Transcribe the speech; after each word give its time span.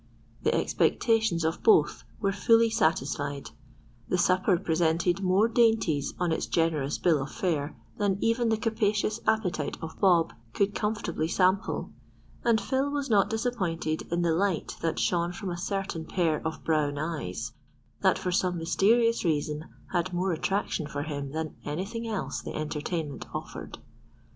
The 0.41 0.55
expectations 0.55 1.43
of 1.45 1.61
both 1.61 2.05
were 2.19 2.31
fully 2.31 2.71
satisfied. 2.71 3.51
The 4.09 4.17
supper 4.17 4.57
presented 4.57 5.21
more 5.21 5.47
dainties 5.47 6.15
on 6.19 6.31
its 6.31 6.47
generous 6.47 6.97
bill 6.97 7.21
of 7.21 7.31
fare 7.31 7.77
than 7.99 8.17
even 8.19 8.49
the 8.49 8.57
capacious 8.57 9.19
appetite 9.27 9.77
of 9.79 9.99
Bob 9.99 10.33
could 10.53 10.73
comfortably 10.73 11.27
sample, 11.27 11.91
and 12.43 12.59
Phil 12.59 12.89
was 12.89 13.11
not 13.11 13.29
disappointed 13.29 14.11
in 14.11 14.23
the 14.23 14.33
light 14.33 14.75
that 14.81 14.97
shone 14.97 15.33
from 15.33 15.51
a 15.51 15.55
certain 15.57 16.05
pair 16.05 16.41
of 16.47 16.63
brown 16.63 16.97
eyes 16.97 17.51
that 18.01 18.17
for 18.17 18.31
some 18.31 18.57
mysterious 18.57 19.23
reason 19.23 19.65
had 19.91 20.11
more 20.13 20.31
attraction 20.33 20.87
for 20.87 21.03
him 21.03 21.29
than 21.31 21.57
anything 21.63 22.07
else 22.07 22.41
the 22.41 22.55
entertainment 22.55 23.27
offered. 23.35 23.77